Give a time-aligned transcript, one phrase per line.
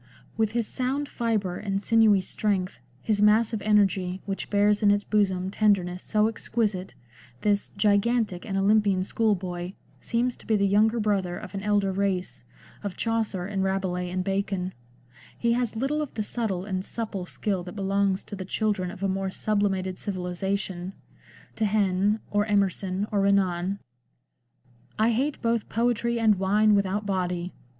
[0.35, 5.51] With his sound fibre and sinewy strength, his massive energy, which bears in its bosom
[5.51, 6.95] tenderness so exquisite,
[7.41, 12.41] this "gigantic and Olympian schoolboy" seems to be the yx)unger brother of an elder race,
[12.83, 14.73] of Chaucer and Rabelais and Bacon;
[15.37, 19.03] he has little of the subtle and supple skill that belongs to the children of
[19.03, 20.93] a more sublimated civilisation,
[21.55, 23.77] to Heine, or Emerson, or Renan."
[24.97, 27.53] I hate both poetry and wine without body.